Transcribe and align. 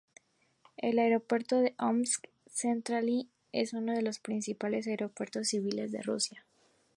El 0.77 0.97
Aeropuerto 0.97 1.59
de 1.59 1.75
Omsk-Tsentralny 1.77 3.29
es 3.51 3.73
uno 3.73 3.93
de 3.93 4.01
los 4.01 4.17
principales 4.17 4.87
aeropuertos 4.87 5.49
civiles 5.49 5.91
de 5.91 6.01
Rusia. 6.01 6.43